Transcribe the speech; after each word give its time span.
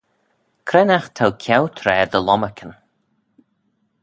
Cre'n 0.67 0.93
aght 0.97 1.13
t'ou 1.17 1.31
ceau 1.43 1.65
traa 1.77 2.05
dty 2.09 2.19
lomarcan? 2.27 2.71